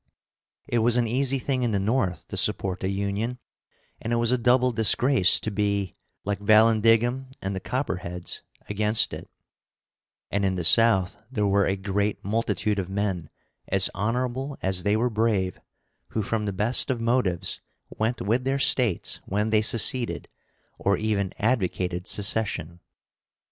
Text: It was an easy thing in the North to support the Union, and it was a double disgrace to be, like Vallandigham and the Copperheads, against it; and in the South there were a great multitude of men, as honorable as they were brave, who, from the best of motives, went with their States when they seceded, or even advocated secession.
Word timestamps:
It 0.67 0.79
was 0.79 0.97
an 0.97 1.05
easy 1.05 1.37
thing 1.37 1.61
in 1.61 1.73
the 1.73 1.79
North 1.79 2.27
to 2.29 2.35
support 2.35 2.79
the 2.79 2.89
Union, 2.89 3.37
and 4.01 4.11
it 4.11 4.15
was 4.15 4.31
a 4.31 4.37
double 4.39 4.71
disgrace 4.71 5.39
to 5.39 5.51
be, 5.51 5.93
like 6.25 6.39
Vallandigham 6.39 7.27
and 7.39 7.55
the 7.55 7.59
Copperheads, 7.59 8.41
against 8.67 9.13
it; 9.13 9.29
and 10.31 10.43
in 10.43 10.55
the 10.55 10.63
South 10.63 11.21
there 11.31 11.45
were 11.45 11.67
a 11.67 11.75
great 11.75 12.25
multitude 12.25 12.79
of 12.79 12.89
men, 12.89 13.29
as 13.67 13.91
honorable 13.93 14.57
as 14.63 14.81
they 14.81 14.95
were 14.97 15.11
brave, 15.11 15.59
who, 16.07 16.23
from 16.23 16.45
the 16.45 16.51
best 16.51 16.89
of 16.89 16.99
motives, 16.99 17.61
went 17.95 18.23
with 18.23 18.43
their 18.43 18.57
States 18.57 19.21
when 19.27 19.51
they 19.51 19.61
seceded, 19.61 20.27
or 20.79 20.97
even 20.97 21.31
advocated 21.37 22.07
secession. 22.07 22.79